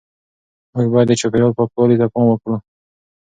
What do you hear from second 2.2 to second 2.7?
وکړو.